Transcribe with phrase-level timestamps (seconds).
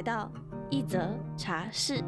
[0.00, 0.32] 来到
[0.70, 0.98] 一则
[1.36, 2.02] 茶室。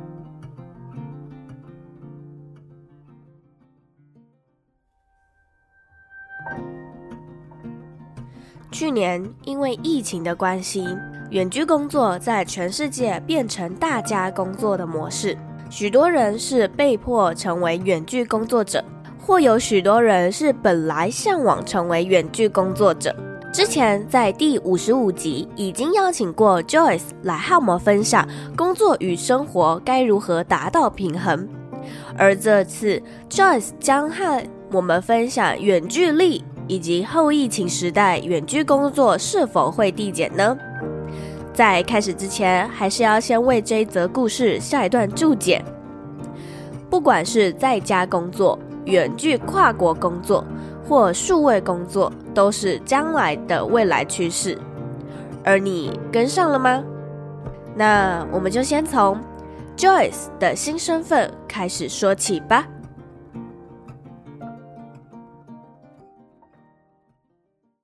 [8.71, 10.89] 去年因为疫情的关系，
[11.29, 15.37] 远距工作在全世界变成大家工作的模式。
[15.69, 18.83] 许多人是被迫成为远距工作者，
[19.21, 23.15] 或有许多人是本来向往成为远距工作者。
[23.52, 31.47] 之前在第五十五集已经邀请过 Joyce 来和我们分享工作与生活该如何达到平衡，
[32.17, 40.56] 而这次 Joyce 将和我们分享远距离以及后疫情时代远距工作是否会递减呢？
[41.53, 45.62] 在开始之前，还是要先为这一则故事下一段注解。
[46.89, 50.42] 不管是在家工作、远距跨国工作，
[50.89, 54.58] 或数位工作都是将来的未来趋势，
[55.44, 56.83] 而你跟上了吗？
[57.75, 59.19] 那我们就先从
[59.77, 62.66] Joyce 的新身份开始说起吧。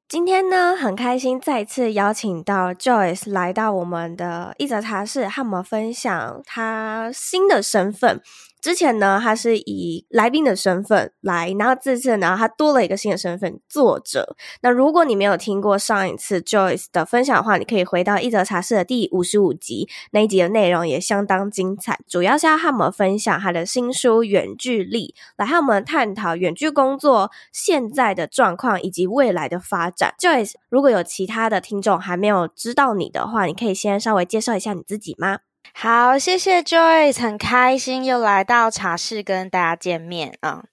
[0.08, 8.20] 今天呢，很开心再次邀请到 Joyce 来到我们的一则茶室，和我们分享她新的身份。
[8.60, 14.36] 之前呢，他是以来宾的身份来，然后这次呢，他多了一个新的身份——作者。
[14.62, 21.98] 那如果你没有听过上一次 Joyce 的分享的话，你可以回到一则茶室的第五十五集，那一集的内容也相当精彩。
[22.08, 30.14] 主要是要和我们分享他的新书《远距力》，来和我们探讨远距工作现在的状况以及未来的发展。
[30.18, 35.38] Joyce，如果有其他的听众还没有知道你的话，你可以先稍微介绍一下你自己吗？
[35.80, 40.64] 好，谢谢 Joyce，很开心又来到茶室跟大家见面啊。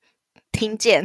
[0.55, 1.03] 听见，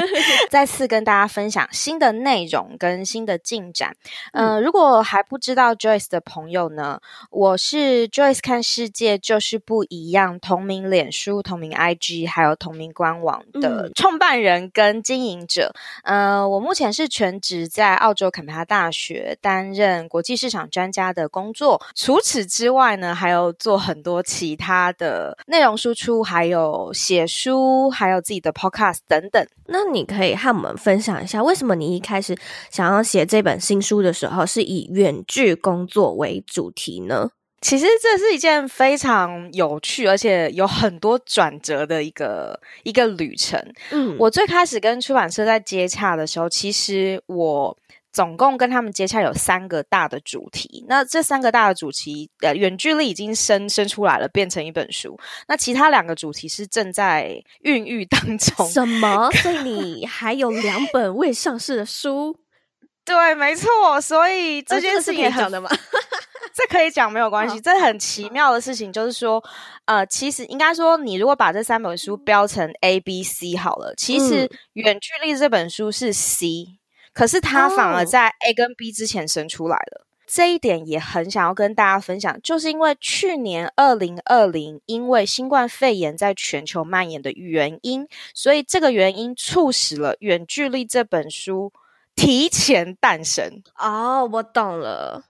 [0.50, 3.96] 再次跟大家分享新的内容跟新的进展。
[4.32, 7.00] 嗯、呃，如果还不知道 Joyce 的朋友呢，
[7.30, 15.72] 我是 Joyce 看世界就是不一样同名脸书、同名 IG 还有同名官网的创办人跟经营者。
[16.02, 21.80] 嗯、呃，我目前是全职在澳洲坎培拉大学担任国际市场专家的工作。
[21.94, 28.89] 除此之外呢，还有做很多其他的内容输出，还有写书，还有自己的 Podcast。
[29.06, 32.36] 等等，那你可以和我们分享一下，为什么你一开始
[32.70, 37.30] 想要写这本新书的时候，是以远距工作为主题呢？
[37.60, 43.60] 其实这是一件非常有趣，而且有很多转折的一个一个旅程。
[43.90, 47.76] 嗯，我最开始跟出版社在接洽的时候，其实我。
[48.12, 55.18] 总共跟他们接洽有三个大的主题，那这三个大的主题，呃，远距离已经生生出来了，变成一本书。
[55.46, 58.68] 那其他两个主题是正在孕育当中。
[58.68, 59.30] 什么？
[59.32, 62.36] 所以你还有两本未上市的书？
[63.04, 64.00] 对，没错。
[64.00, 65.70] 所以这件事情也很、呃、这是可以讲的吗？
[66.52, 67.60] 这可以讲，没有关系。
[67.60, 69.42] 这很奇妙的事情就是说，
[69.84, 76.79] 呃，其实应该说，你如果把这三本书标成 A、B、C 好了，其实远距离这本书是 C。
[77.12, 80.06] 可是他反而在 A 跟 B 之前生出来了，oh.
[80.26, 91.72] 这一点也很想要跟大家分享，就是因为去年二零二零，因为新冠肺炎在全球蔓延的原因，所以这个原因促使了《远距离》这本书
[92.14, 93.60] 提前诞生。
[93.76, 95.24] 哦，oh, 我懂了，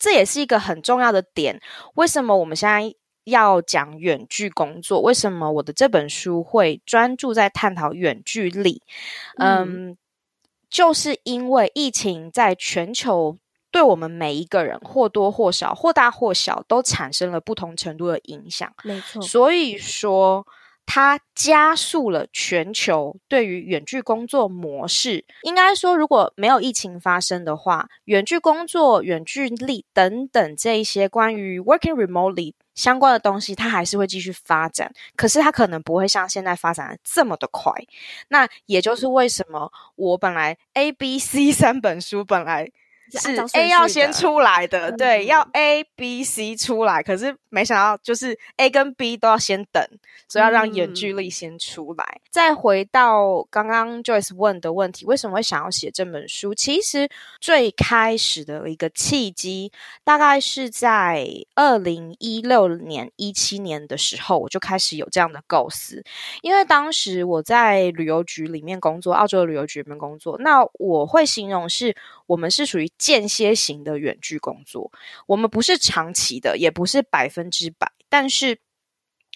[0.00, 1.60] 这也是一个很重要的点。
[1.94, 2.92] 为什么我们现在
[3.22, 5.00] 要讲远距工作？
[5.00, 8.82] 为什么我的这本书会专注在探讨远距离？
[9.38, 9.92] 嗯。
[9.92, 9.99] Um,
[10.70, 13.36] 就是因为疫情在全球
[13.72, 18.72] 对我们每一个人或多或少、或大或小都产生了不同程度的影响。
[18.84, 20.46] 没错，所以说
[20.86, 25.24] 它加速了全球对于远距工作模式。
[25.42, 32.54] 应该说，如果没有疫情发生的话，远距工作、远距离等等这一些关于 working remotely。
[32.80, 37.70] 相关的东西，它还是会继续发展，可是它可能不会像现在发展的这么的快。
[38.28, 42.70] 那也就是为什么我本来 A、B、C 三本书本来
[43.12, 49.84] 是 A 要先出来的，的对，要 A、B、C 出来，可是没想到就是 A 跟 B 都要先等，
[50.28, 52.04] 所以要让远距离先出来。
[52.04, 56.54] 嗯、再回到刚刚 Joyce 问的问题，为什么会想要写这本书？
[56.54, 57.08] 其实
[57.40, 59.72] 最开始的一个契机，
[60.04, 61.26] 大概是在
[61.56, 66.04] 二零一六年、一七年的时候，我就开始有这样的构思。
[66.42, 71.96] 因为当时我在旅游局里面工作，澳洲的旅游局里面工作，那我会形容是
[72.26, 74.88] 我们是属于间歇型的远距工作，
[75.26, 77.39] 我们不是长期的，也不是百分。
[77.40, 78.58] 百分之百，但是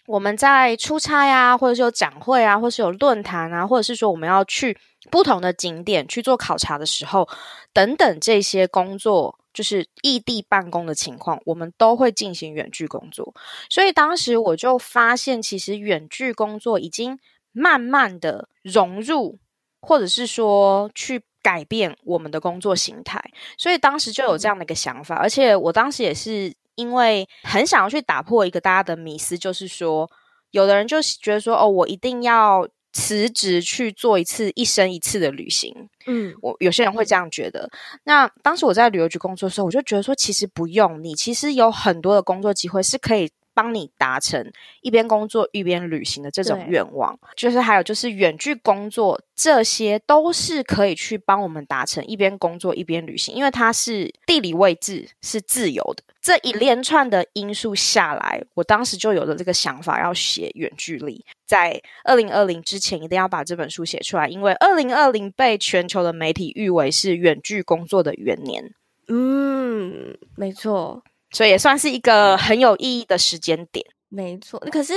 [0.07, 4.77] 我们在出差啊，或者是有展会啊，或者是有论坛啊，或者是说我们要去
[5.11, 7.27] 不同的景点去做考察的时候，
[7.73, 13.35] 等等这些工作，就是异地办公的情况，我们都会进行远距工作。
[13.71, 17.19] 所以当时我就发现，其实远距工作已经
[17.53, 19.39] 慢慢的融入，
[19.81, 23.19] 或者是说去改变我们的工作形态。
[23.57, 26.53] 所以当时就有这样的一个想法，而且我当时也是。
[26.75, 30.11] 因为很想要去打破一个大家的迷思，就是说，
[30.51, 35.89] 有的人就觉得说，哦，我一定要辞职去做一次一生一次的旅行。
[36.07, 37.71] 嗯，我有些人会这样觉得。
[38.05, 43.31] 那当时我在旅游局工作的时候，我就觉得说，其实不用，你其实有很多的工作机会是可以。
[43.55, 44.51] 帮你达成
[44.83, 56.03] 一边工作一边旅行的这种愿望，就是还有就是远距工作，这些都是可以去帮我们达成一边工作一边旅行，因为它是地理位置是自由的。
[56.21, 61.25] 这一连串的因素下来，我当时就有了这个想法，要写远距离。
[61.47, 68.73] 在二零二零之前，一定要把这本书写出来，因为二零二零被全球的媒体誉为是远距工作的元年。
[69.09, 71.03] 嗯，没错。
[71.35, 74.59] 所以也算是一个很有意义的时间点，没错。
[74.71, 74.95] 可是，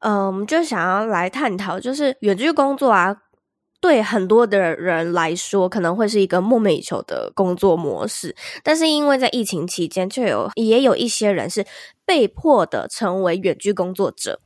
[0.00, 3.16] 嗯、呃，我们就想要来探讨，就是远距工作啊，
[3.80, 8.34] 对很多的人来说，可能会是一个梦寐以求的工作模式。
[8.64, 11.64] 但是，因为在疫情期间，就有也有一些人是
[12.04, 14.40] 被迫的成为远距工作者。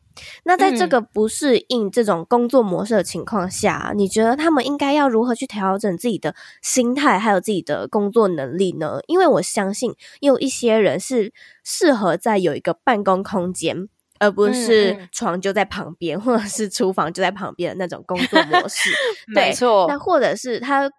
[0.44, 9.00] 那在这个不适应这种工作模式的情况下，嗯、你觉得他们应该要如何去调整自己的心态，还有自己的工作能力呢？
[9.06, 11.32] 因为我相信有一些人是
[11.64, 18.90] 适合在有一个办公空间，而不是床就在旁边，嗯、或者是厨房就在旁边的那种工作模式。
[19.34, 20.90] 没错，那或者是他。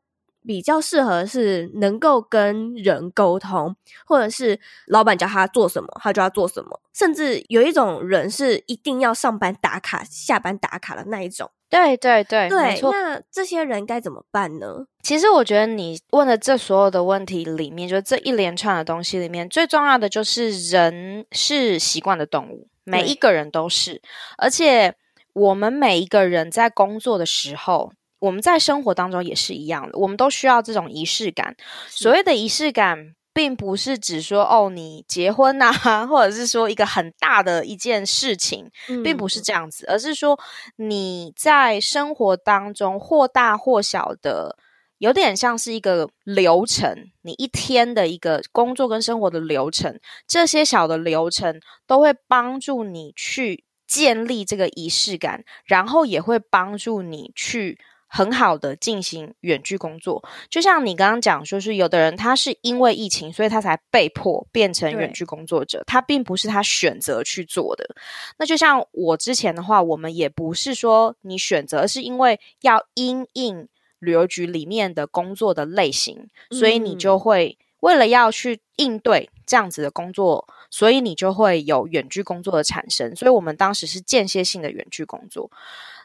[0.45, 6.81] 比较适合是能够跟人沟通，或者是老板叫他做什么，他就要做什么。
[6.93, 11.49] 甚至有一种人是一定要上班打卡、下班打卡的那一种。
[11.69, 12.63] 对对对，对。
[12.63, 12.91] 没错。
[12.91, 14.85] 那这些人该怎么办呢？
[15.03, 24.01] 其实我觉得你问的这所有的问题里面，就是这一连串的东西里面，最重要的就是人是习惯的动物，每一个人都是。
[24.38, 24.95] 而且
[25.31, 27.93] 我们每一个人在工作的时候。
[28.21, 31.56] 我们在生活当中也是一样的，我们都需要这种仪式感。
[31.89, 35.73] 所谓的仪式感，并不是指说哦，你结婚呐，
[36.06, 38.69] 或者是说一个很大的一件事情，
[39.03, 40.39] 并不是这样子，而是说
[40.75, 44.56] 你在生活当中或大或小的，
[45.00, 57.79] 有点像是一个流程，你一天的一个工作跟生活的流程，这些小的流程都会帮助你去建立这个仪式感，然后也会帮助你去。
[58.13, 67.96] 很好的进行远距工作，就像你刚刚讲，说是有的人他是因为疫情，所以他才被迫变成远距工作者，他并不是他选择去做的。
[68.38, 73.69] 那就像我之前的话，我们也不是说你选择，是因为要因应
[74.00, 83.15] 旅游局里面的工作的类型，所以你就会为了要去应对这样子的工作，所以你就会有远距工作的产生。
[83.15, 85.50] 所以我们当时是间歇性的远距工作。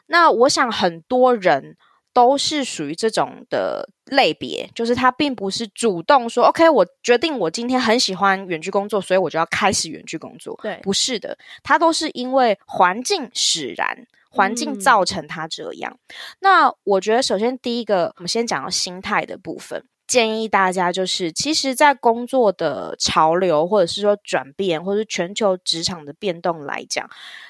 [0.05, 1.75] 那我想很多人。
[2.17, 10.59] 都是属于这种的类别，就是他并不是主动说 “OK”，我决定我今天很喜欢远距工作，所以我就要开始远距工作。
[10.63, 15.95] 对，不是的，他都是因为环境使然，环境造成他这样。
[15.95, 16.15] 嗯。
[16.39, 19.85] 那我觉得，首先第一个，我们先讲到心态的部分。
[20.07, 27.09] 建议大家就是，其实，在工作的潮流，或者是说转变，或者是全球职场的变动来讲，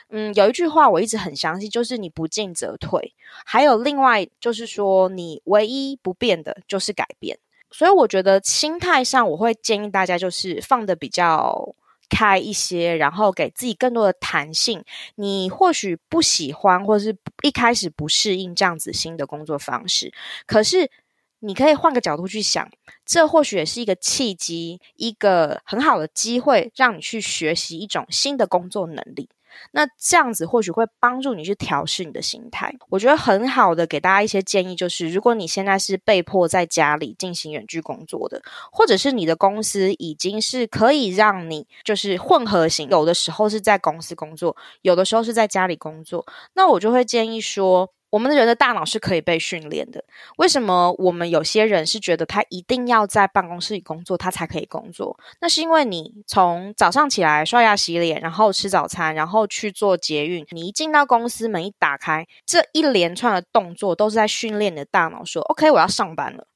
[0.09, 3.13] 嗯，有一句话我一直很相信，就是你不进则退。
[3.45, 7.37] 还有另外就是说，你唯一不变的就是改变。
[7.69, 11.75] 所以我觉得心态上，我会建议大家就是放得比较
[12.09, 14.83] 开一些，然后给自己更多的弹性。
[15.15, 20.11] 你或许不喜欢，或者是一开始不适应这样子新的工作方式，
[20.47, 20.89] 可是。
[21.39, 22.67] 你可以换个角度去想，
[23.05, 29.29] 这或许也是一个契机，一个很好的机会，让你去学习一种新的工作能力。
[29.71, 32.71] 那这样子或许会帮助你去调试你的心态。
[32.89, 38.41] 我觉得很好的给大家一些建议，就是如果你现在是被迫在家里进行远距工作的，
[38.71, 47.91] 或者是你的公司已经是可以让你就是混合型，有的时候是在公司工作，有的时候是在家里工作，那我就会建议说。
[48.09, 50.03] 我们的人的大脑是可以被训练的。
[50.37, 55.17] 为什么我们有些人是觉得他一定要在办公室里工作，他才可以工作？
[55.41, 66.47] 那是因为你从早上起来刷牙洗脸，然后吃早餐，然后去做捷运，你一进到公司门一打开，这一连串的动作都是在训练你的大脑说：“OK，我要上班了。”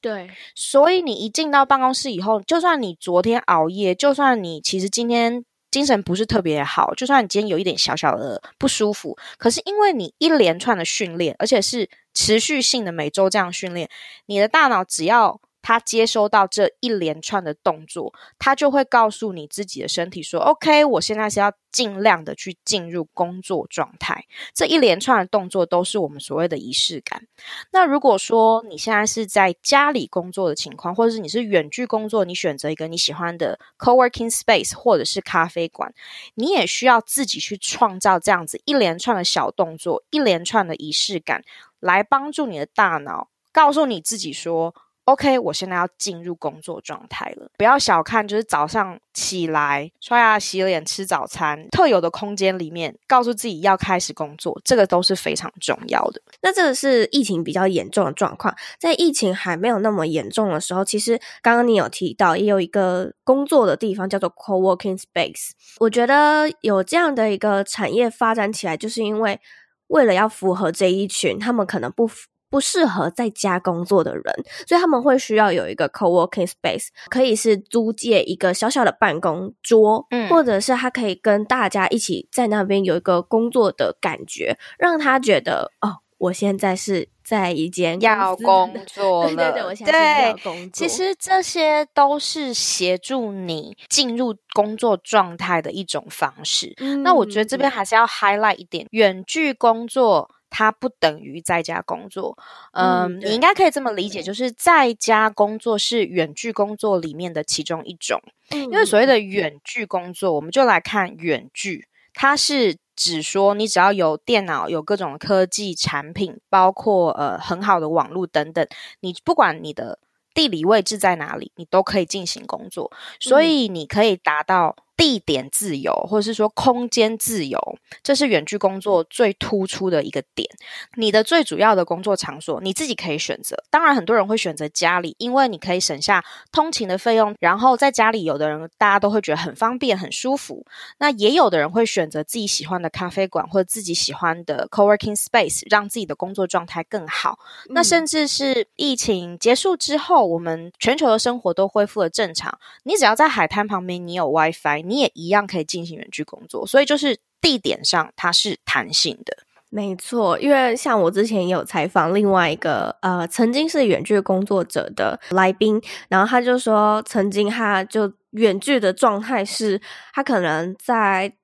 [0.00, 5.44] 对，所以你一进到办公室以后，就算你昨天熬夜，就算你其实今天。
[5.70, 13.88] 精神不是特别好，就算你今天有一点小小的不舒服，可是因为你一连串的训练，而且是持续性的每周这样训练，
[14.26, 15.40] 你的大脑只要。
[15.68, 24.24] 他接收到这一连串的动作，他就会告诉你自己的身体说：“OK，我现在是要尽量的去进入工作状态。”
[24.56, 27.26] 这一连串的动作都是我们所谓的仪式感。
[27.70, 35.92] 那如果说你现在是在家里工作的情况，或者是你是远距工作，你选择一个你喜欢的 coworking space 或者是咖啡馆，
[36.34, 41.44] 你也需要自己去创造这样子一连串的小动作，一连串的仪式感，
[41.78, 44.74] 来帮助你的大脑告诉你自己说。
[45.08, 47.50] OK，我现在要进入工作状态了。
[47.56, 56.20] 不要小看，就是早上起来刷牙、洗脸、吃早餐，特有的空间里面，告诉自己要开始工作，这个都是非常重要的。
[56.42, 65.52] 那这个是疫情比较严重的状况，在疫情还没有那么严重的时候，其实刚刚你有提到，也有一个工作的地方叫做 Co-working Space。
[65.78, 69.40] 我觉得有这样的一个产业发展起来，就是因为
[69.86, 72.28] 为了要符合这一群，他们可能不符。
[72.50, 74.24] 不适合在家工作的人，
[74.66, 90.70] 所以他们会需要有一个 co-working space，可以是租借一个小小的办公桌，嗯，或者是他可以跟大家一起在那边有一个工作的感觉，让他觉得哦，我现在是在一间要工作 了，对对对，我现在是要工作。
[90.72, 96.72] 其实这些都是协助你进入工作状态的一种方式。
[96.78, 100.30] 嗯，那我觉得这边还是要 highlight 一点，远距工作。
[100.50, 102.36] 它不等于在家工作，
[102.72, 108.20] 嗯，嗯，你应该可以这么理解，就是在家工作是远距工作里面的其中一种。
[108.50, 118.66] 嗯，因为所谓的远距工作，我们就来看远距，它是指说你只要有电脑、有各种科技产品，包括呃很好的网络等等，
[119.00, 119.98] 你不管你的
[120.34, 122.90] 地理位置在哪里，你都可以进行工作，
[123.20, 124.76] 所以你可以达到。
[124.98, 130.48] 地点自由，或者是说空间自由，这是远距工作最突出的一个点。
[130.96, 133.56] 你的最主要的工作场所，你自己可以选择。
[133.70, 137.32] 当然，很多人会选择家里，因为你可以省下通勤的费用。
[137.38, 140.66] 然后在家里，有的人大家都会觉得很方便、很舒服。
[140.98, 147.38] 那也有的人会选择自己喜欢的咖啡馆或者自己喜欢的 coworking space，让自己的工作状态更好。
[147.68, 147.74] 嗯。
[147.74, 152.58] 那甚至是疫情结束之后，我们全球的生活都恢复了正常。
[152.82, 154.87] 你只要在海滩旁边，你有 WiFi。
[154.88, 159.36] 你也一样可以进行远距工作，所以就是地点上它是弹性的。
[159.70, 165.78] 没错，因为像我之前也有采访另外一个呃曾经是远距工作者的来宾，
[166.08, 169.78] 然后他就说，曾经他就远距的状态是，
[170.14, 171.34] 他可能在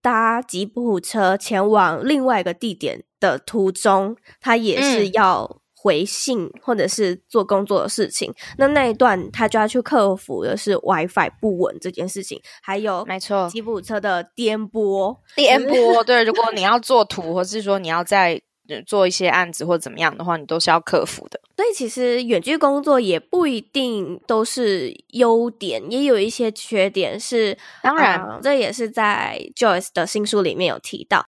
[0.00, 5.60] 搭吉普车前往另外一个地点的途中，他也是要、嗯。
[5.80, 16.02] 回信或者是做工作的事情，那那一段他就要去克服的是 WiFi 不稳这件事情，还有没错，吉普车的颠簸，颠簸。
[16.02, 18.40] 对，如果你要做图，或是说你要在
[18.86, 21.40] 做一些案子或怎么样的话，你都是要克服的。
[21.56, 27.56] 所以其实远距工作也不一定都是优点，也有一些缺点是。
[27.82, 31.24] 当然，呃，这也是在 Joyce 的新书里面有提到。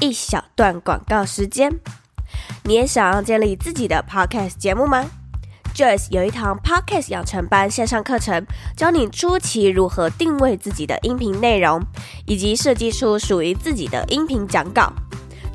[0.00, 1.72] 一小段广告时间，
[2.64, 5.06] 你也想要建立自己的 podcast 节目吗
[5.74, 8.44] ？Joyce 有一堂 podcast 养成班线上课程，
[8.76, 11.80] 教你初期如何定位自己的音频内容，
[12.26, 14.92] 以及设计出属于自己的音频讲稿。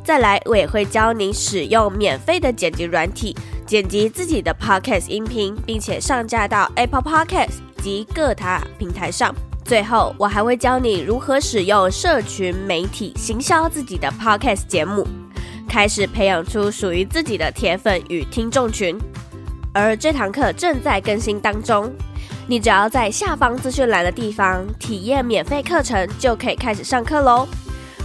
[0.04, 3.36] 再来，我也会教你使用免费的剪辑软体，
[3.68, 9.36] 剪辑自己的 podcast 音频，并且上架到 Apple Podcast 及各大平台上。
[9.70, 15.08] 最后，我还会教你如何使用社群媒体行销自己的 podcast 节目，
[15.68, 18.98] 开始培养出属于自己的铁粉与听众群。
[19.72, 21.94] 而这堂课正在更新当中，
[22.48, 27.48] 你只要在下方资讯栏的地方体验免费课程，就可以开始上课喽。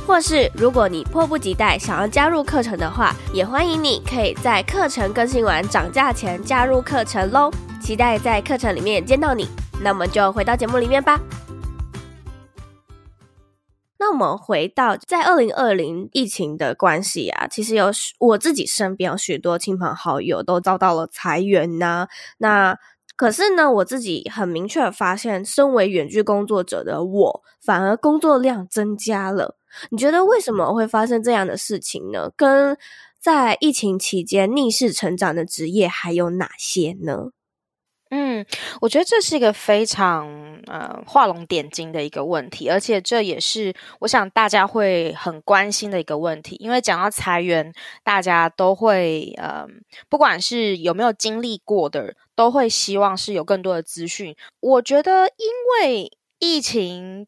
[0.06, 7.50] 或是如果你迫不及待想要加入课程的话，也欢迎你可以在课程更新完涨价前加入课程喽。
[7.80, 9.48] 期待在课程里面见到你。
[9.80, 11.18] 那么就回到节目里面吧。
[14.04, 17.86] 那我们回到在二零二零疫情的关系啊，其实有
[18.18, 22.06] 我自己身边有许多亲朋好友都遭到了裁员呐、
[22.36, 22.76] 那
[23.16, 29.56] 可是呢，我自己很明确的发现，身为远距工作者的我，反而工作量增加了。
[29.90, 32.30] 你觉得为什么会发生这样的事情呢？
[32.36, 32.76] 跟
[33.18, 37.30] 在疫情期间逆势成长的职业还有哪些呢？
[38.16, 38.46] 嗯，
[38.80, 40.28] 我觉得这是一个非常
[40.68, 46.54] 呃画龙点睛的一个问题，而且这也是我想大家会很关心的一个问题。
[46.60, 47.72] 因为讲到裁员，
[48.04, 49.66] 大家都会呃，
[50.08, 54.36] 不管是有没有经历过的，都会希望是有更多的资讯。
[54.60, 57.26] 我觉得，因为疫情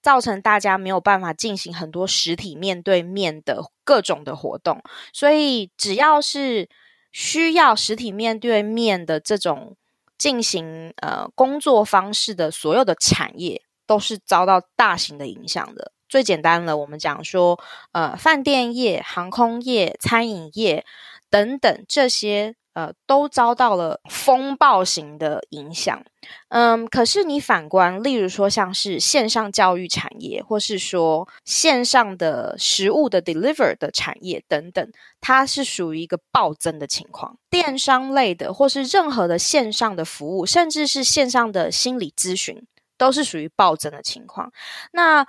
[0.00, 4.80] 造成大家没有办法进行很多实体面对面的各种的活动，
[5.12, 6.70] 所以只要是
[7.10, 9.76] 需要实体面对面的这种。
[10.18, 15.92] 进行呃工作方式的所有的产业都是遭到大型的影响的。
[16.08, 17.58] 最简单的，我们讲说，
[17.92, 20.84] 呃，饭店业、航空业、餐饮业
[21.30, 22.54] 等等这些。
[22.74, 26.02] 呃，都遭到了风暴型的影响。
[26.48, 37.36] 嗯，可是你反观，例如说像是线上教育产业，或是说线上的食物的 deliver 的产业等等，它是属于一个暴增的情况。
[37.50, 42.64] 电商类的，或是任何的线上的服务，甚至是线上的心理咨询，
[42.96, 44.52] 都是属于暴增的情况。
[44.92, 45.26] 那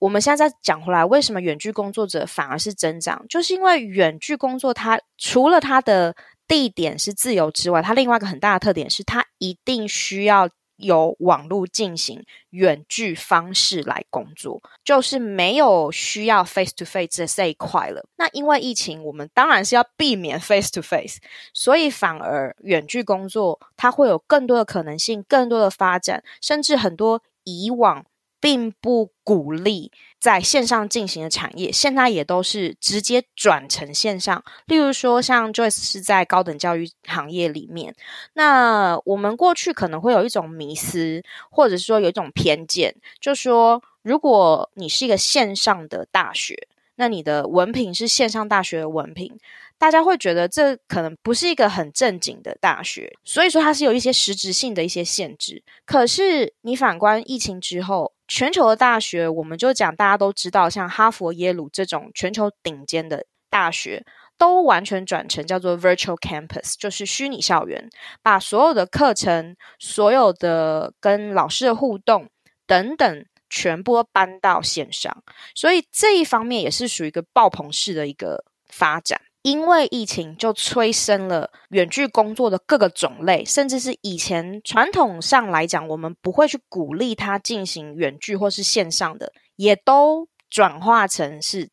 [0.00, 3.24] 我们现在再讲回来，为什么远距工作者反而是增长？
[3.28, 6.14] 就是因为远距工作，它除了它的
[6.46, 18.04] 地点是自由之外，它另外一个很大的特点是，它一定需要有网络进行远距方式来工作，就是没有需要 face to face 这一块了。
[18.16, 21.18] 那因为疫情，我们当然是要避免 face to face，
[21.52, 28.04] 所以反而远距工作它会有更多的可能性，更多的发展，甚至很多以往。
[28.44, 34.44] 并不鼓励在线上进行的产业，现在也都是直接转成线上。
[34.66, 37.94] 例如说，像 Joyce 是在高等教育行业里面，
[38.34, 49.38] 那我们过去可能会有一种迷思，或者说有一种偏见，就说如果你是一个线上的大学，那你的文凭是线上大学的文凭。
[49.76, 55.62] 大家会觉得这可能不是一个很正经的大学，所以说它是有一些实质性的一些限制。
[55.84, 64.04] 可是你反观疫情之后，全球的大学，我们就讲大家都知道，像哈佛、耶鲁这种全球顶尖的大学，
[64.38, 67.88] 都完全转成叫做 virtual campus，就是虚拟校园，
[68.22, 72.30] 把所有的课程、所有的跟老师的互动
[72.66, 75.22] 等等，全部搬到线上。
[75.54, 79.20] 所以这一方面也是属于一个爆棚式的一个发展。
[79.44, 91.68] 因为疫情，就催生了远距工作的各个种类，甚至是以前传统上来讲，我们不会去鼓励他进行远距或是线上的，也都转化成是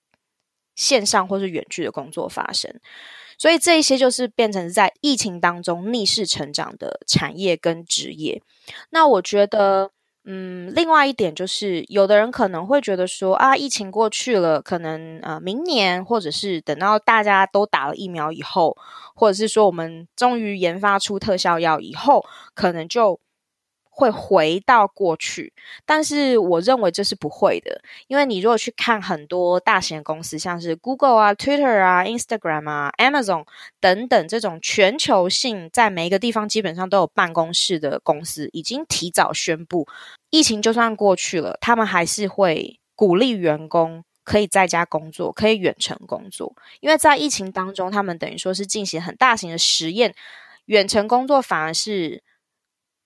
[0.75, 2.77] 线上或是远距的工作发生。
[3.37, 8.43] 所以这一些就是变成在疫情当中逆势成长的产业跟职业。
[8.89, 9.91] 那我觉得。
[10.25, 18.77] 嗯，另外一点就是，有的人可能会觉得说啊，疫情过去了，可能呃，明年或者是等到大家都打了疫苗以后，
[19.15, 23.19] 或者是说我们终于研发出特效药以后，可能就。
[23.93, 25.53] 会回到过去，
[25.85, 33.45] 但是我认为这是不会的，因为你如果去看很多大型的公司，像是 Google 啊、Twitter 啊、Instagram 啊、Amazon
[33.81, 39.85] 等等这种全球性在每一个地方基本上都有办公室的公司，已经提早宣布，
[40.29, 50.15] 疫情就算过去了，他们还是会鼓励员工可以在家工作，可以远程工作，因为在疫情当中，他们等于说是进行很大型的实验，
[50.67, 52.23] 远程工作反而是。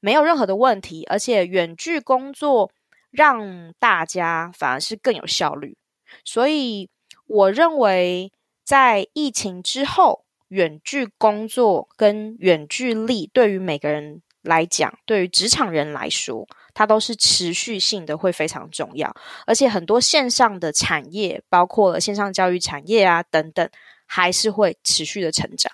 [0.06, 2.70] 没有任何的问题，而且远距工作
[3.10, 5.76] 让大家反而是更有效率，
[6.24, 6.88] 所以
[7.26, 8.32] 我认为
[8.64, 19.12] 在疫情之后，远距工作跟远距离对于每个人来讲，对于职场人来说，它都是持续性的，会非常重要。
[19.48, 23.68] 而且很多线上的产业，包括了线上教育产业啊等等，
[24.06, 25.72] 还是会持续的成长。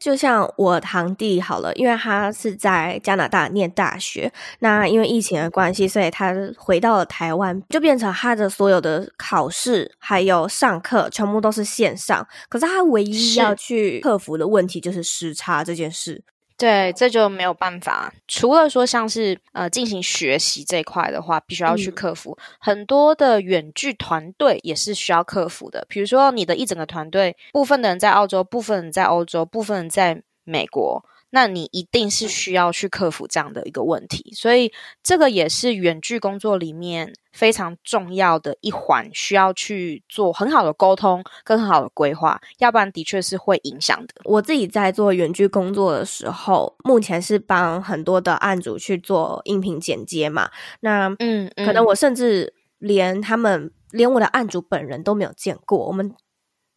[0.00, 12.26] 就像我堂弟好了，因为他是在加拿大念大学，那因为疫情的关系，所以他回到了台湾，就变成他的所有的考试还有上课全部都是线上。
[12.48, 16.24] 可是他唯一要去克服的问题就是时差这件事。
[16.60, 18.12] 对，这就没有办法。
[18.28, 25.86] 除了说像是呃进行学习这一块的话，必须要去克服、嗯、很多的远距团队也是需要克服的。
[25.88, 34.32] 比如说你的一整个团队，部分的人在澳洲，部分人在欧洲，部分人在美国，那你一定是需要去克服这样的一个问题。
[34.34, 44.14] 所以这个也是远距工作里面非常重要的一环，需要去做很好的沟通跟很好的规划，要不然的确是会影响的。
[44.24, 53.72] 我自己在做远距工作的时候，目前是帮很多的案主去做音频剪接嘛，那嗯，可能我甚至连他们。
[53.92, 56.14] 连我的案主本人都没有见过，我们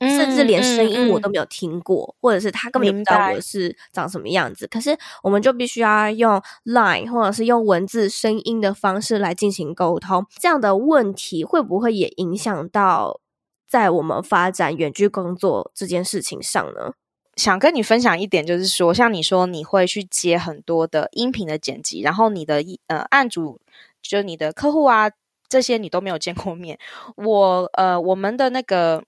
[0.09, 4.67] 甚至连声音我都没有听过，或者是他根本就不知道我是长什么样子。
[4.67, 10.25] 可是我们就必须要用 Line 或者是用文字、声音的方式来进行沟通。
[10.39, 13.19] 这样的问题会不会也影响到
[13.67, 16.93] 在我们发展远距工作这件事情上呢？
[17.35, 23.59] 想跟你分享一点，就是说，像你说你会去接很多的音频的剪辑，然后你的呃案主
[24.01, 25.11] 就是你的客户啊。
[25.49, 26.79] 这些你都没有见过面，
[27.15, 29.03] 我呃，我们的那个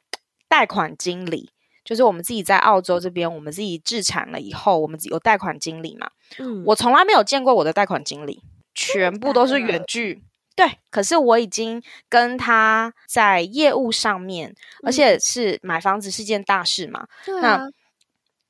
[0.47, 1.51] 贷款经理，
[1.83, 8.41] 就是我们自己在澳洲这边，我们自己自产了以后，我们有贷款经理嘛，嗯，我从来没有见过我的贷款经理，
[8.73, 10.23] 全部都是远距，
[10.55, 17.71] 对，可是我已经跟他在业务上面，而且是买房子是件大事嘛，嗯，那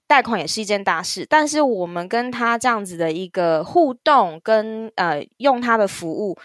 [0.07, 6.37] 贷款也是一件大事，但是我们跟他这样子的一个互动跟呃，用他的服务。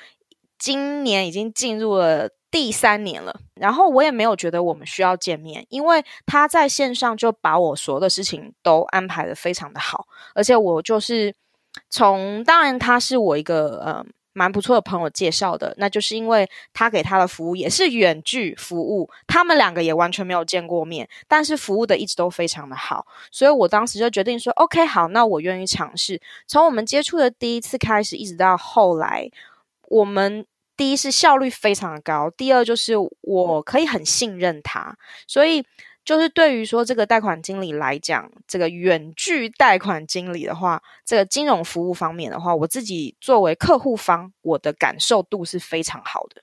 [0.59, 11.33] 今年已经进入了第三年了，然后我也没有觉得我们需要见面，因为他在线上就把我所有的事情都安排的非常的好，而且我就是
[11.89, 26.21] 从，当然他是我一个呃蛮不错的朋友介绍的，那就是因为他给他的服务也是远距服务，他们两个也完全没有见过面，但是服务的一直都非常的好，所以我当时就决定说，OK，好，那我愿意尝试。
[26.49, 29.31] 从我们接触的第一次开始，一直到后来，
[29.89, 30.45] 我们。
[30.81, 35.63] 第一是效率非常的高，第二就是我可以很信任他，所以
[36.07, 46.41] 就是对于说这个贷款经理来讲，这个远距贷款经理的话，这个金融服务方面的话，我自己作为客户方，我的感受度是非常好的。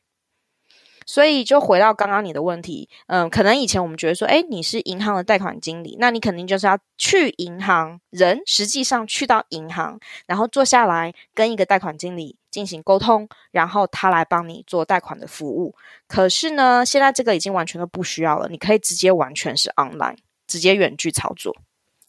[1.08, 9.97] 所以就回到刚刚你的问题，嗯，可能以前我们觉得说，诶，你是银行的贷款经理，那你肯定就是要去银行，人实际上去到银行，
[10.28, 15.76] 然后坐下来跟一个贷款经理进行沟通，然后他来帮你做贷款的服务。
[16.08, 20.17] 可是呢，现在这个已经完全都不需要了，你可以直接完全是 online，
[20.48, 21.56] 直接远距操作。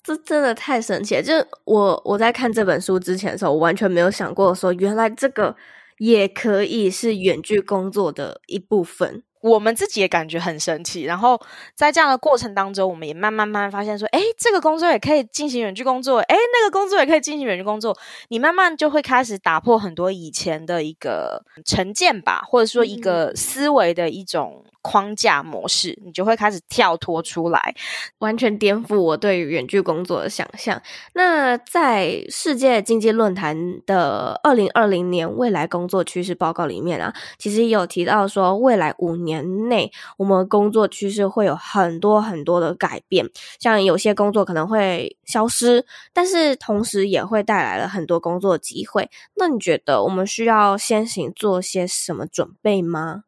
[0.03, 1.23] 这真的太神奇了！
[1.23, 1.35] 就
[1.65, 5.55] 我我在看这本书之前的时候，我完全没有想过说，原来这个。
[5.99, 9.25] 也可以是远距工作的一部分。
[9.41, 11.41] 我们自己也感觉很神奇，然后
[11.75, 17.97] 在这样的过程当中，我们也慢慢慢慢发现说，哎，这个工作也可以进行远距工作，哎，那个工作也可以进行远距工作。
[18.29, 27.75] 你慢慢就会开始打破很多以前的一个成见吧，或者说一个思维的一种框架模式，你就会开始跳脱出来，
[28.21, 30.81] 完全颠覆我对于远距工作的想象。
[31.13, 39.19] 那在世界经济论坛的二零二零年未来工作趋势报告里面啊，其实也有提到说未来五。
[39.19, 49.11] 年内，我们工作趋势会有很多很多的改变，像有些工作可能会消失，但是同时也会带来了很多工作机会。
[49.35, 53.25] 那你觉得我们需要先行做些什么准备吗？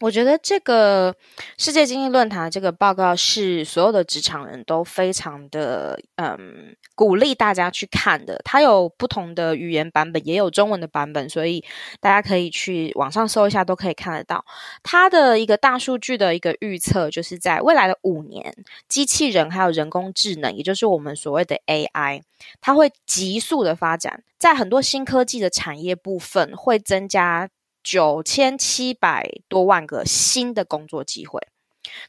[0.00, 1.14] 我觉得这个
[1.56, 8.38] 世界经济论坛这个报告是所有的职场人都非常的嗯鼓励大家去看的。
[8.44, 11.64] 它有不同的语言版本，也有中文的版本，所以
[11.98, 14.44] 大家可以去网上搜一下，都可以看得到。
[14.82, 18.54] 它的一个大数据的一个预测，就是在未来的五年，
[18.88, 22.20] 机器人还有人工智能，也就是我们所谓的 AI，
[22.60, 27.48] 它会急速的发展，在很多新科技的产业部分会增加。
[27.86, 31.40] 九千七百多万个新的工作机会，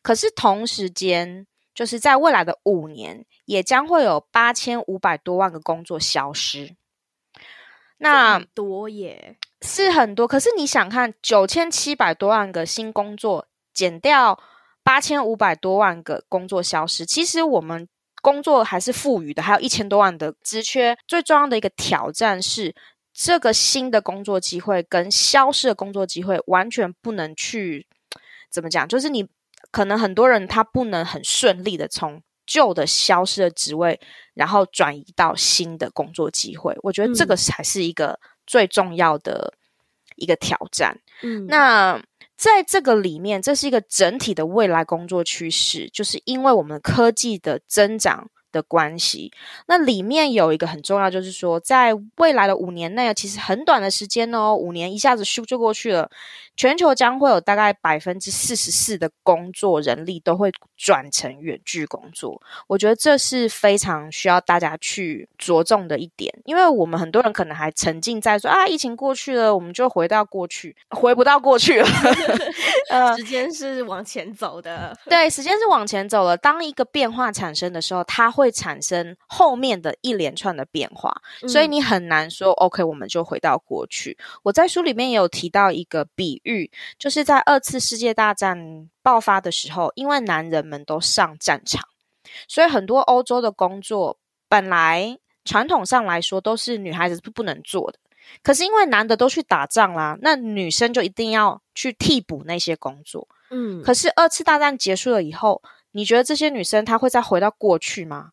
[0.02, 6.76] 可是同时间，就是在未来的五年，也将会有八千五百多万个工作消失。
[8.00, 10.28] 那多耶，是很多。
[10.28, 14.42] 可是你想看，九千七百多万个新工作减掉
[14.82, 17.88] 八千五百多万个工作消失，其实我们
[18.24, 20.98] 工作还是富裕的，还有一千多万的职缺。
[21.08, 22.74] 最重要的一个挑战是。
[23.18, 27.88] 这个新的工作机会跟消失的工作机会完全不能去
[28.52, 28.88] 怎么讲？
[28.88, 29.28] 就是你
[29.72, 34.00] 可能很多人他不能很顺利的从旧的消失的职位，
[34.36, 36.78] 然后转移到新的工作机会。
[36.84, 39.56] 我觉得这个才是一个最重要的
[40.16, 41.00] 一个挑战。
[41.24, 42.00] 嗯，那
[42.36, 48.30] 在这个里面，这是一个整体的未来工作趋势，就是因为我们科技的增长。
[48.52, 49.32] 的关系。
[49.68, 56.10] 那里面有一个很重要，就是说，在未来的五年内，其实很短的时间哦，五年一下子咻就过去了，
[56.58, 62.42] 全球将会有大概百分之四十四的工作人力都会转成远距工作。
[62.68, 71.88] 我觉得这是非常需要大家去着重的一点，因为我们很多人可能还沉浸在说啊，疫情过去了，我们就回到过去，回不到过去了。
[72.90, 76.36] 呃， 时间是往前走的，对，时间是往前走了。
[76.36, 84.18] 当一个变化产生的时候，它会产生后面的一连串的变化，嗯、所以你很难说 OK，我们就回到过去。
[84.42, 91.88] 我在书里面也有提到一个比喻，就是在二次世界大战爆发的时候，因为男人们都上战场，
[92.48, 94.18] 所以很多欧洲的工作
[94.50, 98.00] 本来传统上来说都是女孩子不能做的。
[98.42, 103.28] 可是因为男的都去打仗啦，那女生就一定要去替补那些工作。
[103.50, 108.32] 嗯，可是二次大战结束了以后，你觉得这些女生她会再回到过去吗？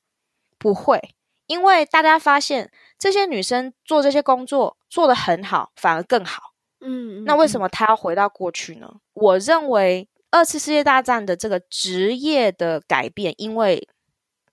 [0.58, 1.14] 不会，
[1.46, 6.53] 因为大家发现这些女生做这些工作做得很好，反而更好。
[6.84, 8.88] 嗯，嗯，那为什么他要回到过去呢？
[9.14, 13.88] 我认为二次世界大战的这个职业的改变，因为。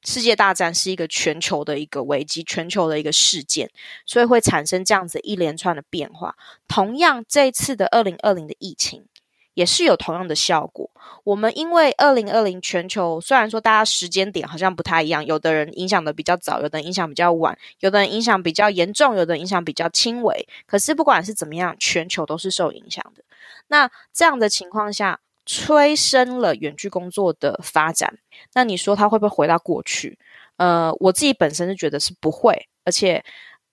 [0.03, 3.69] 世界大战是一个全球的一个危机，全球的一个事件，
[4.03, 6.35] 所以会产生这样子一连串的变化。
[6.67, 9.05] 同样，这一次的二零二零的疫情
[9.53, 10.89] 也是有同样的效果。
[11.23, 20.47] 我们因为二零二零全球虽然说大家时间点好像不太一样，有的人影响的比较早，有的人影响比较晚，有的人影响比较严重，有的人影响比较轻微。
[20.65, 23.23] 可是不管是怎么样，全球都是受影响的。
[23.67, 28.17] 那这样的情况下，催生了远距工作的发展，
[28.53, 30.17] 那你说他会不会回到过去？
[30.57, 33.23] 呃，我自己本身是觉得是不会，而且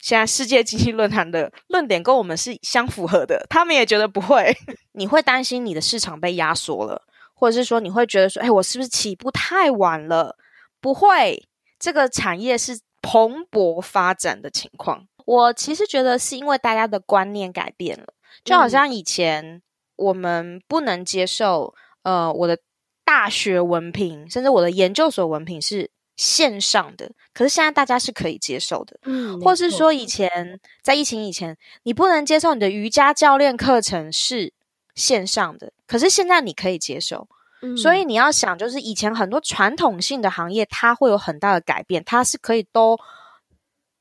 [0.00, 4.56] 现在世界经济论坛的论点跟我们是相符合的，他们也觉得不会。
[4.92, 7.02] 你会担心你的市场被压缩了，
[7.34, 10.37] 或者是说你会觉得说，哎，我是不是起步太晚了？
[10.80, 15.06] 不会，这个产业是蓬勃发展的情况。
[15.24, 18.06] 我其实觉得是因为大家的观念改变了，
[18.44, 19.44] 就好像以前。
[19.44, 19.62] 嗯
[19.98, 22.56] 我们不能接受，呃，我的
[23.04, 27.12] 大学文凭，甚至我的研究所文凭是线上的。
[27.33, 34.52] 可是现在大家是可以接受的，嗯，或是说以前在疫情以前，你不能接受你的瑜伽教练课程是
[34.94, 37.26] 线上的，可是现在你可以接受。
[37.62, 42.98] 嗯，所以你要想，就是以前很多传统性的行业，它会有很大的改变，它是可以都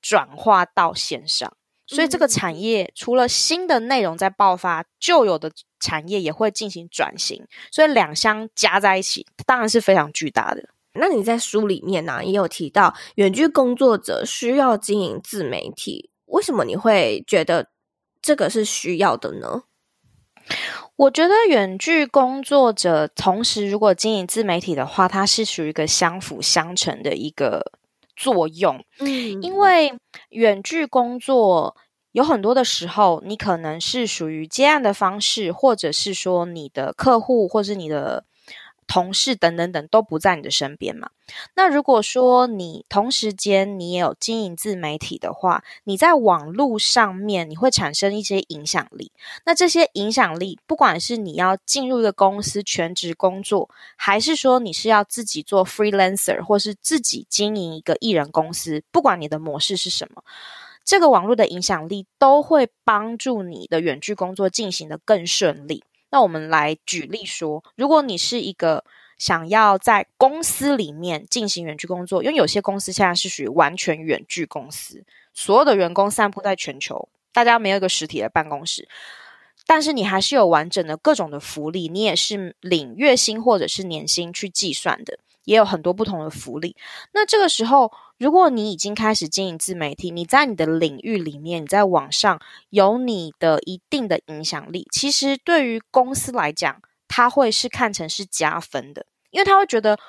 [0.01, 1.53] 转化到线上。
[1.86, 7.47] 所以这个产业除了新的内容在爆发，旧有的产业也会进行转型。
[7.71, 10.67] 所以两相加在一起，当然是非常巨大的。
[10.99, 17.67] 那你在书里面呢、啊，也有提到远距工作者需要经营自媒体，为什么你会觉得
[18.21, 19.63] 这个是需要的呢？
[20.95, 27.71] 我觉得远距工作者同时如果经营自媒体的话，它是属于一个相辅相成的一个。
[28.19, 29.93] 作用，嗯，因为
[30.29, 31.77] 远距工作
[32.13, 38.25] 有很多的时候，你可能是属于接案的方式，或者是说你的客户，或是你的。
[38.88, 41.10] 同事等等等都不在你的身边嘛？
[41.56, 49.12] 那如果说你同时间你也有经营自媒体的话，你在网络上面你会产生一些影响力。
[49.45, 60.23] 那这些影响力，不管是你要进入一个公司全职工作，还是说你是要自己做 freelancer，或是自己经营一个艺人公司，不管你的模式是什么，
[60.86, 65.84] 这个网络的影响力都会帮助你的远距工作进行得更顺利。
[66.09, 68.83] 那我们来举例说，如果你是一个
[69.17, 78.87] 想要在公司里面进行远距工作，因为有些公司现在是属于完全远距公司，所有的员工散布在全球，大家没有一个实体的办公室，
[79.65, 85.19] 但是你还是有完整的各种的福利，你也是领月薪或者是年薪去计算的。
[85.43, 86.75] 也有很多不同的福利。
[87.13, 99.99] 那这个时候，如果你已经开始经营自媒体，你在你的领域里面，你在网上有你的一定的影响力，其实对于公司来讲，他会是看成是加分的，因为他会觉得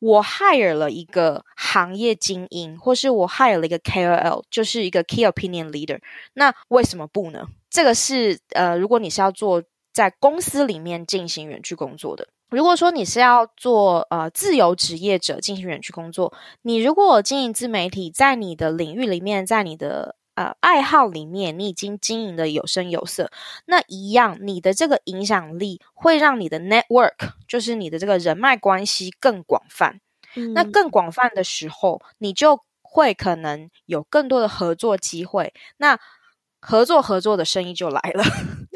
[0.00, 6.00] 我 hire 了一个行业精英，或是我 hire 了一个 KOL，就是一个 Key Opinion Leader。
[6.34, 7.46] 那为什么不呢？
[7.70, 12.28] 这个是呃，如果你是要做在公司里面进行远距工作的。
[12.50, 23.30] 如果说你是要做呃自由职业者进行远距工作，你如果经营自媒体，在你的领域里面，在你的呃爱好里面，你已经经营的有声有色，
[23.64, 27.14] 那一样你的这个影响力会让你的 network，
[27.48, 30.00] 就是你的这个人脉关系更广泛。
[30.34, 30.52] 嗯。
[30.52, 35.54] 那更广泛的时候，你就会可能有更多的合作机会。
[35.78, 35.98] 那
[36.60, 38.22] 合作合作的生意就来了，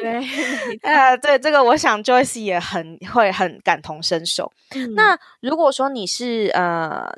[0.07, 0.27] 对，
[0.83, 4.53] 呃，对，这个我想 Joyce 也很会很感同身受。
[4.71, 7.13] 嗯、那如果说你是呃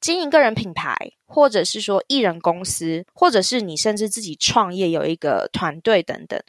[0.00, 6.40] 经营个人品牌，或者是说艺人公司，或者是你甚至自己创业有一个团队等等，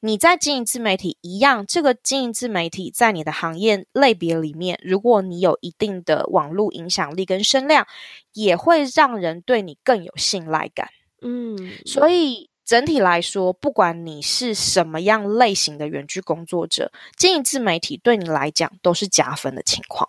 [0.00, 7.86] 你在经营自媒体一样，这个经营自媒体在你的行业类别里面，如果你有一定的网络影响力跟声量，
[8.34, 10.90] 也会让人对你更有信赖感。
[11.22, 11.56] 嗯，
[11.86, 20.08] 所以整体来说，不管你是什么样类型的远距工作者，经营自媒体对你来讲都是加分的情况。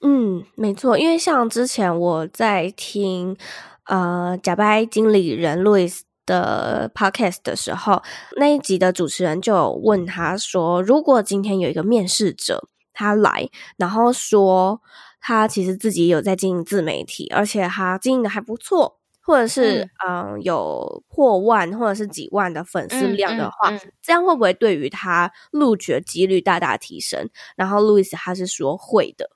[0.00, 3.36] 嗯，没错，因为像之前我在听
[3.84, 8.02] 呃假掰经理人 Louis 的 podcast 的时候，
[8.38, 14.80] 那一集的主持人就问他说，如果今天有一个面试者他来，然后说
[15.20, 18.97] 他其实自己有在经营自媒体，而且他经营的还不错，
[19.28, 27.28] 或者是嗯、呃、有破万或者是几万的粉丝量的话，嗯嗯嗯、这样会不会对于他录取的几率大大提升？
[27.54, 29.28] 然后 Louis 他是说会的。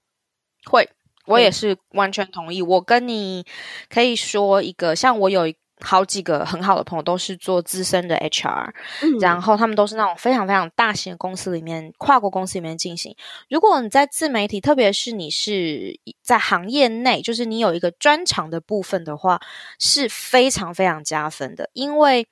[0.65, 0.89] 会，
[1.27, 2.63] 我也是完全同意。
[2.63, 3.45] 我跟你
[3.91, 5.53] 可以说一个，像我有
[5.85, 8.71] 好几个很好的朋友，都是做资深的 HR，
[9.03, 13.15] 嗯，然后他们都是那种非常非常大型的公司里面，跨国公司里面进行。
[13.51, 19.41] 如果你在自媒体，特别是你是在行业内，就是你有一个专长的部分的话，
[19.79, 22.27] 是非常非常加分的，因为。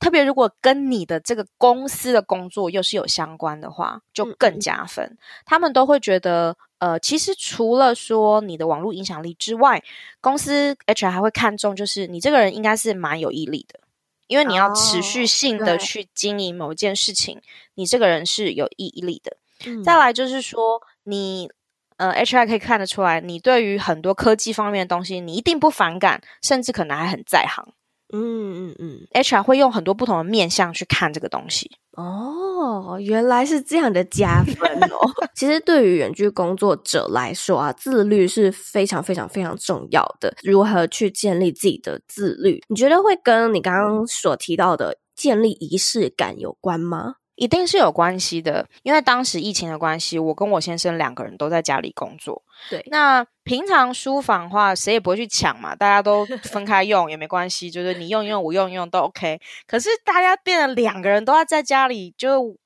[0.00, 5.16] 特别如果跟你的这个公司的工作又是有相关的话，就更加分。
[5.44, 9.82] 他们都会觉得，呃，其实除了说你的网络影响力之外，
[10.22, 13.78] 公司 HR 还会看重，就是你这个人应该是蛮有毅力的，
[14.26, 17.42] 因为你要持续性的去经营某一件事情，哦，
[17.74, 19.36] 你这个人是有毅力的。
[19.66, 19.84] 嗯。
[19.84, 21.50] 再来就是说，你
[21.98, 27.74] 呃 HR 可以看得出来，你对于很多科技方面的东西，你一定不反感，甚至可能还很在行。
[28.12, 31.70] 嗯嗯嗯，HR 会用很多不同的面向去看这个东西。
[31.92, 35.10] 哦，原来是这样的加分哦。
[35.34, 40.34] 其实对于远距工作者来说啊，自律是非常非常非常重要的。
[40.42, 42.62] 如何去建立自己的自律？
[42.68, 47.16] 你觉得会跟你刚刚所提到的建立仪式感有关吗？
[47.36, 52.42] 一定是有关系的，因为当时疫情的关系，我跟我先生两个人都在家里工作。
[52.68, 59.40] 对，那平常书房的话，谁也不会去抢嘛，大家都 分开用也没关系，就是你用一用，我用一用都 OK。
[59.66, 62.56] 可是大家变得两个人都要在家里就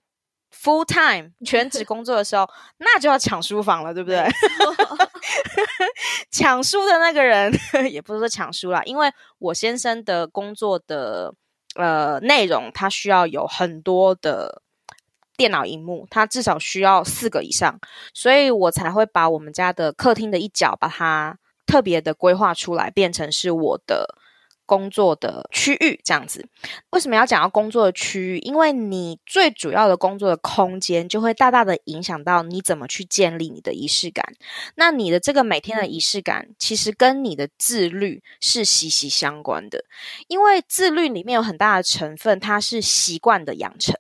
[0.52, 4.26] full time 全职工作的时候，那就要抢书房了，对不对？
[6.30, 7.52] 抢书的那个人
[7.90, 11.33] 也不是说抢书啦，因为我先生的工作的
[11.76, 14.63] 呃内容，他需要有很多的。
[15.37, 17.79] 电脑荧幕，它至少需要四个以上，
[18.12, 24.16] 所以我才会把我们家的客厅的一角，把它特别的规划出来，变成是我的
[24.66, 26.49] 工作的区域，这样子。
[26.90, 28.38] 为什么要讲到工作的区域？
[28.38, 34.25] 因为你最主要的工作的空间，就会大大的影响到你怎么去建立你的仪式感。
[34.77, 39.85] 那你的这个每天的仪式感，其实跟你的自律是息息相关的，
[40.29, 43.94] 因为自律里面有很大的成分，它是习惯的养成。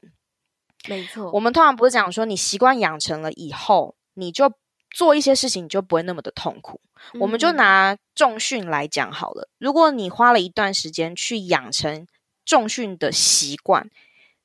[0.86, 4.52] 没错，我们通常不是讲说你习惯养成了以后，你就
[4.90, 6.80] 做一些事情，你就不会那么的痛苦。
[7.12, 12.06] 嗯、我们就拿重训来讲好了，如果你花了一段时间去养成
[12.44, 13.90] 重训的习惯，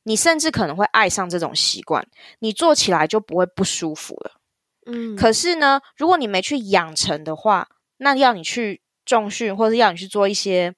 [0.04, 2.08] 你甚至可能会爱上这种习惯，
[2.40, 4.32] 你做起来就不会不舒服了。
[4.86, 10.76] 嗯，可是呢，如果你没去养成的话，那要你去重训，或者要你去做一些。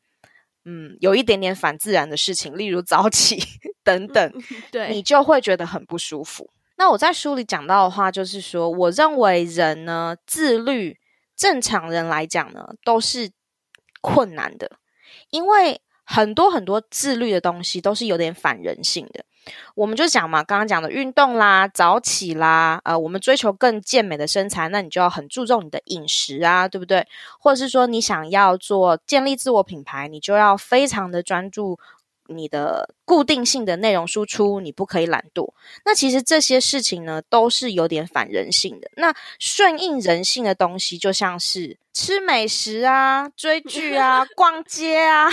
[0.66, 3.42] 嗯，有一点点反自然的事情，例如早起
[3.84, 4.34] 等等，
[4.72, 6.50] 对，你就会觉得很不舒服。
[6.78, 10.98] 那我在书里讲到的话，就是说，我认为人呢，自律，
[11.36, 13.32] 正常人来讲呢，都是
[14.02, 14.78] 困难的，
[15.30, 19.26] 因为很多很多自律的东西都是有点反人性的。
[19.76, 27.08] 我们就讲嘛，刚刚讲的运动啦、早起啦，呃，我们追求更健美的身材，那你就要很注重你的饮食啊，对不对？
[27.40, 31.80] 或者是说你想要做建立自我品牌，你就要非常的专注。
[32.32, 35.54] 你的固定性的内容输出，你不可以懒惰。
[35.86, 38.90] 那其实这些事情呢，都是有点反人性的。
[38.96, 45.30] 那顺应人性的东西，就像是吃美食啊、追剧啊、 逛街啊，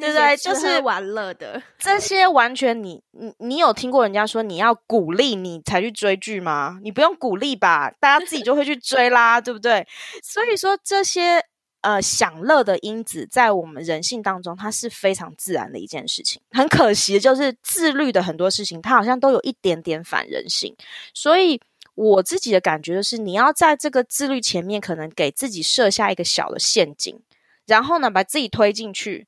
[0.00, 0.36] 对不对？
[0.36, 6.78] 就是玩乐的这些，完全你你你有听过人家说你要鼓励你才去追剧吗？
[6.82, 9.86] 你不用鼓励吧，大家自己就会去追啦，对不对？
[10.22, 11.44] 所以说这些。
[11.82, 16.42] 呃，享乐的因子在我们人性当中，它是非常自然的一件事情。
[16.50, 20.76] 很可惜就是自律的很多事情，它好像都有一点点反人性。
[21.14, 21.58] 所以
[21.94, 27.18] 我自己的感觉就是，你要在这个自律前面，可能给自己设下一个小的陷阱，
[27.66, 29.26] 然后呢，把自己推进去，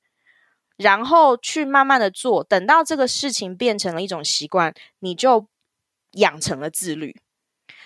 [0.77, 5.47] 然后去慢慢的做，等到这个事情变成了一种习惯，你就
[6.13, 7.17] 养成了自律。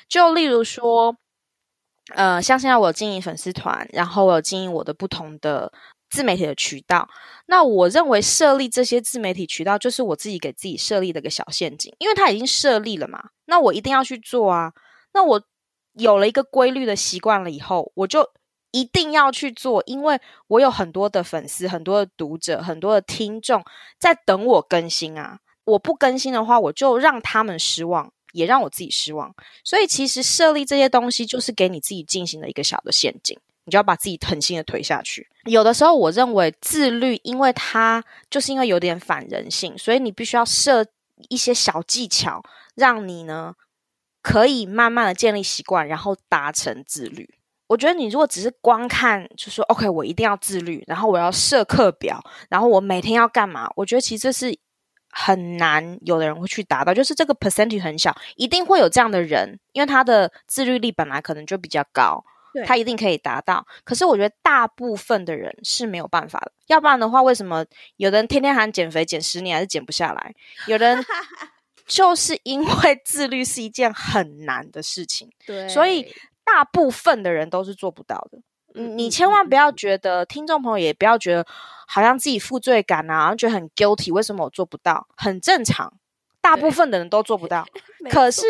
[0.09, 1.17] 就例如说。
[2.15, 5.73] 呃，像现在我有经营粉丝团，然后我有经营我的不同的
[6.09, 7.09] 自媒体的渠道。
[7.47, 13.31] 那我认为设立这些自媒体渠道，就是我自己给自己设立的一个小陷阱，因为它已经设立了嘛。
[13.47, 14.73] 那我一定要去做啊。
[15.13, 15.43] 那我
[15.95, 18.29] 有了一个规律的习惯了以后，我就
[18.71, 23.65] 一定要去做，因为我有很多的粉丝、很多的读者、很多的听众
[23.99, 25.39] 在等我更新啊。
[25.65, 28.13] 我不更新的话，我就让他们失望。
[28.37, 29.35] 也让我自己失望，
[29.65, 35.27] 所以其实设立这些东西就是给你自己进行了一个小的陷阱，你就要把自己狠心的推下去。
[35.45, 40.85] 有的时候，我认为自律，因为它就是因为有点反人性，所以你必须要设
[41.31, 42.43] 一些小技巧，
[42.75, 43.55] 让你呢
[44.21, 47.35] 可以慢慢的建立习惯，然后达成自律。
[47.69, 53.71] 我觉得你如果只是光看，就说 OK，我一定要自律，然后我要设课表，然后我每天要干嘛？
[53.77, 54.59] 我觉得其实这是。
[55.19, 63.67] 很难有的人会去达到，就是这个 percentage 很小，一定会有这样的人，因为他的自律力本来可能就比较高，对他一定可以达到。
[63.83, 67.65] 可是我觉得大部分的人是没有办法的，要不然的话，为什么
[67.97, 70.35] 有的人天天喊减肥，减十年还是减不下来？
[70.67, 71.03] 有人
[71.87, 76.15] 就是因为自律是一件很难的事情，对，所以
[76.45, 78.39] 大部分的人都是做不到的。
[78.77, 81.47] 嗯，你千万不要觉得，听众朋友也不要觉得
[81.87, 85.09] 好像自己负罪感啊，觉得很 guilty，为什么我做不到？
[85.17, 85.95] 很正常，
[86.41, 87.67] 大部分的人都做不到。
[88.11, 88.43] 可是，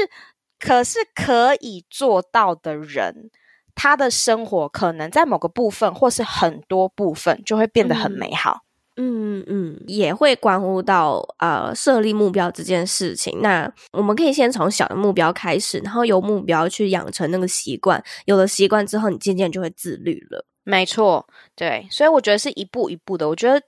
[0.58, 3.30] 可是可以做到的人，
[3.74, 8.65] 他的生活可能在某个部分，或是很多部分，就会变得很美好。
[8.96, 13.40] 嗯嗯嗯，也会关乎到呃设立目标这件事情。
[13.42, 18.02] 那我们可以先从小的目标开始，然后由目标去养成那个习惯。
[18.24, 20.44] 有了习惯之后，你渐渐就会自律了。
[20.64, 23.28] 没错，对，所以我觉得是一步一步的。
[23.28, 23.62] 我觉得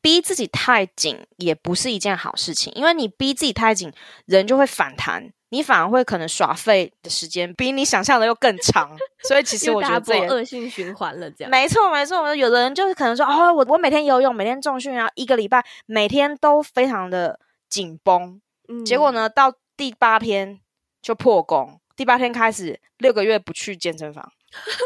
[0.00, 3.92] 逼自己太紧也不是一件好事情，因为你逼自己太紧，
[4.26, 5.32] 人就会反弹。
[5.54, 8.90] 你反而会可能耍废的时间比你想象的又更长，
[9.22, 11.30] 所以其实我觉得这也恶性循环了。
[11.30, 17.38] 这样没错没错，有的人就是可能说哦，我我每天游泳，每天重训，然后一个礼拜每天都非常的
[17.68, 20.58] 紧绷，嗯、结果呢到第八天
[21.00, 24.32] 就破功，第八天开始六个月不去健身房，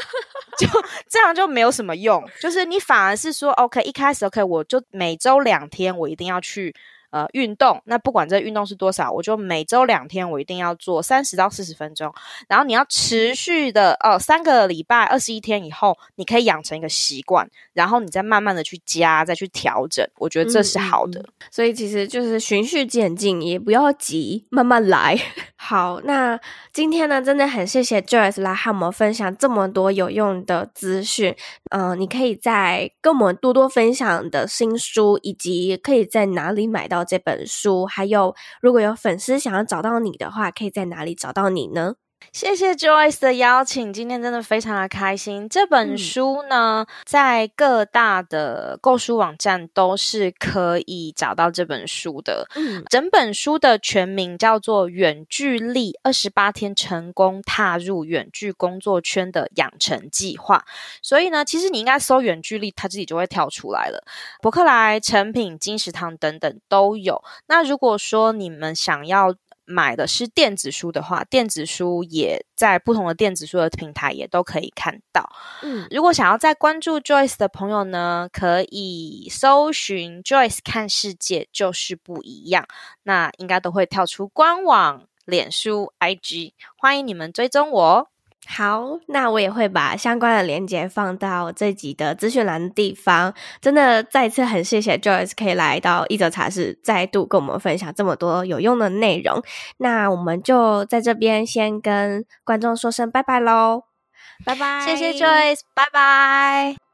[0.58, 0.68] 就
[1.08, 2.22] 这样就没有什么用。
[2.42, 6.76] 就是你反而是说 OK，一开始 OK，我就每周两天我一定要去。
[7.10, 12.12] 呃，运动，那不管这个运动是多少，我就每周两天，我一定要做三十到四十分钟。
[12.48, 20.06] 然后你要持续的哦，三个礼拜二十一天以后，你可以养成一个习惯，然后你再慢慢的去加，再去调整。
[20.16, 21.24] 我觉得这是好的。
[21.50, 25.18] 所以其实就是循序渐进，也不要急，慢慢来。
[25.56, 26.38] 好，那
[26.72, 31.34] 今天呢，真的很谢谢 Joyce 来和我们分享这么多有用的资讯。
[31.70, 37.04] 嗯、呃，你可以在跟我们多多分享的新书，以及可以在哪里买到。
[37.04, 41.94] 这本书，还有如果有粉丝想要找到你的话，可以在哪里找到你呢？
[42.30, 45.48] 谢谢 Joyce 的邀请，今天真的非常的开心。
[45.48, 52.46] 这本书呢，嗯、在各大的购书网站都是可以找到这本书的。
[52.54, 60.64] 嗯，整本书的全名叫做《远距离二十八天成功踏入远距工作圈的养成计划》。
[61.02, 64.04] 所以呢，其实你应该搜“远距离”，它自己就会跳出来了。
[64.42, 67.22] 博客来、成品、金石堂等等都有。
[67.46, 69.34] 那如果说你们想要，
[69.68, 75.30] 买的是电子书的话，电子书也在不同的电子书的平台也都可以看到。
[75.62, 82.66] 嗯，如果想要再关注 Joyce 的朋友呢，可以搜寻 Joyce 看世界就是不一样，
[83.02, 88.08] 那应该都会跳出官网、脸书、IG，欢迎你们追踪我。
[88.50, 93.34] 好，那我也会把相关的链接放到这集的资讯栏的地方。
[93.60, 99.42] 真的再次很谢谢 Joyce 可以来到一则茶室，再度跟我们分享这么多有用的内容。
[99.76, 103.82] 那我们就在这边先跟观众说声拜拜喽，
[104.46, 106.87] 拜拜，谢谢 Joyce，拜拜。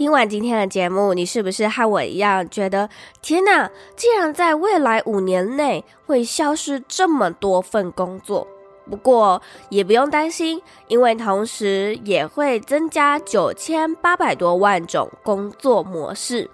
[0.00, 2.88] 听完今天的节目，你是不是和我一样觉得
[3.20, 3.70] 天哪？
[3.94, 8.46] 既然在未来五年内会消失这么多份工作，
[8.88, 16.48] 不过也不用担心，因为同时也会增加九千八百多万种工作模式，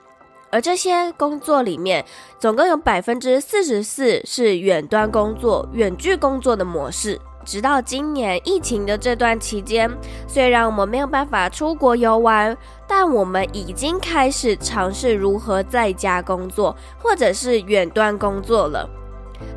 [0.50, 2.04] 而这些工作里面，
[2.40, 7.20] 总共有百分之四十四是远端工作、远距工作的模式。
[7.46, 9.88] 直到今年疫情的这段期间，
[10.26, 12.54] 虽然我们没有办法出国游玩，
[12.88, 18.90] 但我们已经开始尝试如何在家工作，或者是远端工作了。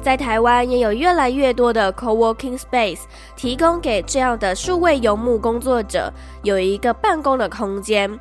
[0.03, 2.99] 在台湾也有越来越多的 co-working space
[3.35, 6.11] 提供给这样的数位游牧工作者
[6.43, 8.19] 有一个办公的空间。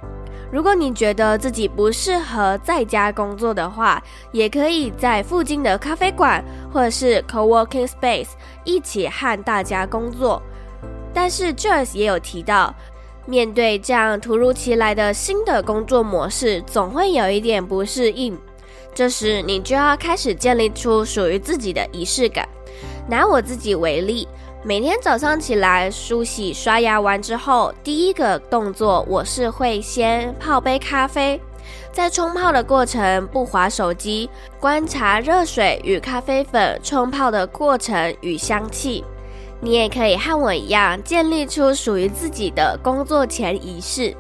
[0.51, 6.43] 如果你觉得自己不适合在家工作的话，也可以在附近的咖啡馆
[6.73, 8.29] 或者是 co-working space
[8.65, 10.43] 一起和大家工作。
[11.13, 12.75] 但是 Joyce 也有提到，
[13.27, 18.39] 面对这样突如其来的新的工作模式，总会有一点不适应。
[18.95, 22.49] 这时你就要开始建立出属于自己的仪式感。
[23.09, 24.29] 拿我自己为例。
[24.63, 31.41] 每天早上起来梳洗刷牙完之后，第一个动作我是会先泡杯咖啡，
[31.91, 34.29] 在冲泡的过程不划手机，
[34.61, 39.05] 观察热水与咖啡粉冲泡的过程与香气。
[39.61, 44.15] 你也可以和我一样建立出属于自己的工作前仪式。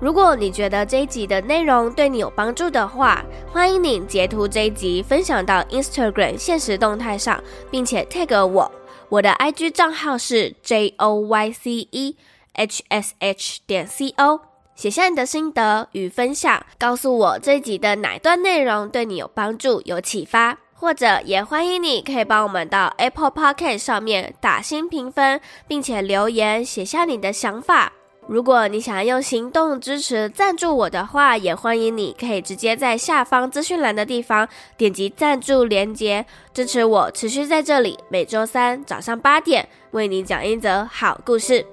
[0.00, 8.70] 如果你觉得这一集的内容对你有帮助的话，欢迎你截图这一集分享到 Instagram 现实动态上，并且 tag 我。
[9.08, 12.16] 我的 IG 账号是 J O Y C E
[12.52, 14.40] H S H 点 C O，
[14.76, 27.94] 写下你的心得与分享，告诉我这一集的哪段内容对你有帮助、有启发，或者也欢迎你可以帮我们到 Apple Podcast 上面打星评分，并且留言写下你的想法。
[28.28, 41.64] 如果你想用行动支持赞助我的话，也欢迎你可以直接在下方资讯栏的地方点击赞助连接，支持我持续在这里每周三早上八点为你讲一则好故事。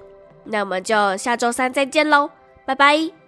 [0.44, 2.30] 那我们就下周三再见喽，
[2.64, 3.25] 拜拜。